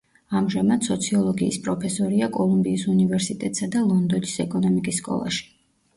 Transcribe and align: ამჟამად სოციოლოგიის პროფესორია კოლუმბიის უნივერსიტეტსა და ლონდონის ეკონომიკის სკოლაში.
ამჟამად 0.37 0.87
სოციოლოგიის 0.87 1.59
პროფესორია 1.67 2.31
კოლუმბიის 2.37 2.85
უნივერსიტეტსა 2.95 3.69
და 3.77 3.85
ლონდონის 3.93 4.37
ეკონომიკის 4.49 5.03
სკოლაში. 5.05 5.47